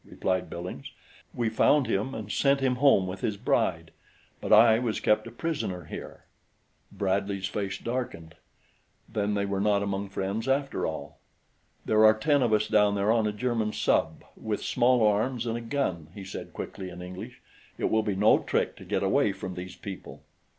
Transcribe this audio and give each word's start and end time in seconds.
replied 0.03 0.49
Billings. 0.49 0.87
"We 1.31 1.49
found 1.49 1.85
him 1.85 2.15
and 2.15 2.31
sent 2.31 2.59
him 2.59 2.77
home 2.77 3.05
with 3.05 3.21
his 3.21 3.37
bride; 3.37 3.91
but 4.39 4.51
I 4.51 4.79
was 4.79 4.99
kept 4.99 5.27
a 5.27 5.31
prisoner 5.31 5.83
here." 5.83 6.23
Bradley's 6.91 7.45
face 7.45 7.77
darkened 7.77 8.33
then 9.07 9.35
they 9.35 9.45
were 9.45 9.61
not 9.61 9.83
among 9.83 10.09
friends 10.09 10.47
after 10.47 10.87
all. 10.87 11.19
"There 11.85 12.03
are 12.03 12.15
ten 12.17 12.41
of 12.41 12.51
us 12.51 12.67
down 12.67 12.95
there 12.95 13.11
on 13.11 13.27
a 13.27 13.31
German 13.31 13.73
sub 13.73 14.23
with 14.35 14.63
small 14.63 15.05
arms 15.05 15.45
and 15.45 15.55
a 15.55 15.61
gun," 15.61 16.07
he 16.15 16.23
said 16.23 16.51
quickly 16.51 16.89
in 16.89 17.03
English. 17.03 17.39
"It 17.77 17.91
will 17.91 18.01
be 18.01 18.15
no 18.15 18.39
trick 18.39 18.75
to 18.77 18.83
get 18.83 19.03
away 19.03 19.31
from 19.33 19.53
these 19.53 19.75
people." 19.75 20.23